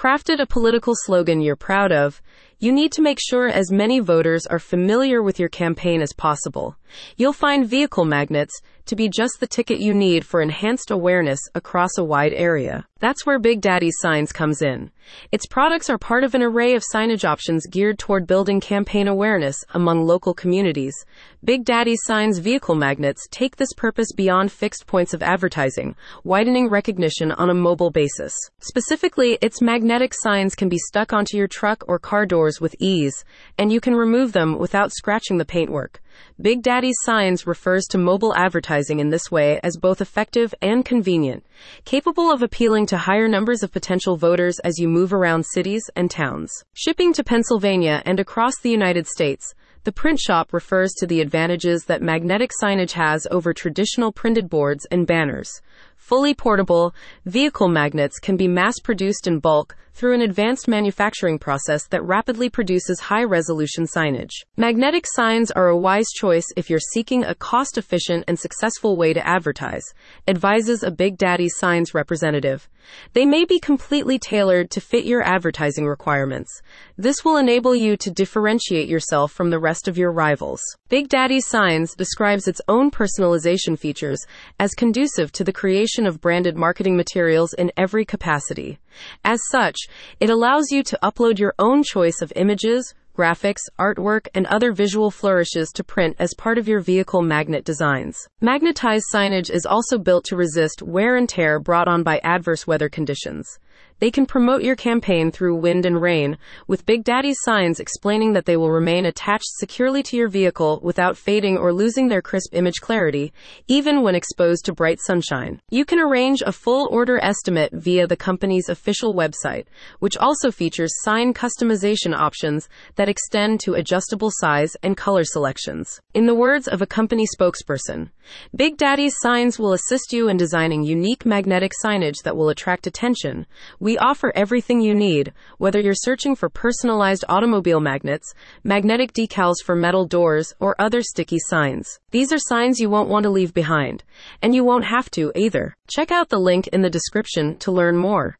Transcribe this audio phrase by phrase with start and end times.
[0.00, 2.22] crafted a political slogan you're proud of,
[2.60, 6.76] you need to make sure as many voters are familiar with your campaign as possible.
[7.16, 11.96] You'll find vehicle magnets to be just the ticket you need for enhanced awareness across
[11.96, 12.84] a wide area.
[12.98, 14.90] That's where Big Daddy Signs comes in.
[15.32, 19.56] Its products are part of an array of signage options geared toward building campaign awareness
[19.72, 20.94] among local communities.
[21.42, 27.32] Big Daddy Signs vehicle magnets take this purpose beyond fixed points of advertising, widening recognition
[27.32, 28.34] on a mobile basis.
[28.58, 33.22] Specifically, its magnetic signs can be stuck onto your truck or car doors with ease,
[33.58, 36.00] and you can remove them without scratching the paintwork.
[36.40, 41.44] Big Daddy's Signs refers to mobile advertising in this way as both effective and convenient,
[41.84, 46.10] capable of appealing to higher numbers of potential voters as you move around cities and
[46.10, 46.50] towns.
[46.72, 51.84] Shipping to Pennsylvania and across the United States, the print shop refers to the advantages
[51.86, 55.62] that magnetic signage has over traditional printed boards and banners.
[56.10, 56.92] Fully portable,
[57.24, 62.48] vehicle magnets can be mass produced in bulk through an advanced manufacturing process that rapidly
[62.48, 64.32] produces high resolution signage.
[64.56, 69.12] Magnetic signs are a wise choice if you're seeking a cost efficient and successful way
[69.12, 69.84] to advertise,
[70.26, 72.68] advises a Big Daddy Signs representative.
[73.12, 76.62] They may be completely tailored to fit your advertising requirements.
[76.96, 80.62] This will enable you to differentiate yourself from the rest of your rivals.
[80.88, 84.24] Big Daddy Signs describes its own personalization features
[84.58, 88.78] as conducive to the creation of branded marketing materials in every capacity.
[89.24, 89.76] As such,
[90.20, 95.10] it allows you to upload your own choice of images, graphics, artwork, and other visual
[95.10, 98.28] flourishes to print as part of your vehicle magnet designs.
[98.40, 102.88] Magnetized signage is also built to resist wear and tear brought on by adverse weather
[102.88, 103.58] conditions.
[104.00, 108.46] They can promote your campaign through wind and rain, with Big Daddy's signs explaining that
[108.46, 112.80] they will remain attached securely to your vehicle without fading or losing their crisp image
[112.80, 113.30] clarity,
[113.68, 115.60] even when exposed to bright sunshine.
[115.68, 119.66] You can arrange a full order estimate via the company's official website,
[119.98, 126.00] which also features sign customization options that extend to adjustable size and color selections.
[126.14, 128.08] In the words of a company spokesperson,
[128.54, 133.46] Big Daddy's signs will assist you in designing unique magnetic signage that will attract attention.
[133.78, 138.32] We offer everything you need, whether you're searching for personalized automobile magnets,
[138.64, 141.98] magnetic decals for metal doors, or other sticky signs.
[142.10, 144.04] These are signs you won't want to leave behind,
[144.40, 145.76] and you won't have to either.
[145.88, 148.38] Check out the link in the description to learn more.